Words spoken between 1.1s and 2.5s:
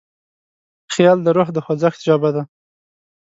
د روح د خوځښت ژبه ده.